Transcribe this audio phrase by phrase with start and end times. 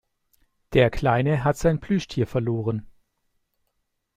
[0.73, 2.87] Der Kleine hat sein Plüschtier verloren.